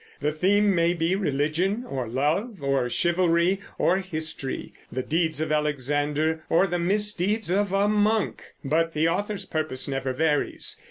[0.19, 6.43] The theme may be religion or love or chivalry or history, the deeds of Alexander
[6.49, 10.79] or the misdeeds of a monk; but the author's purpose never varies.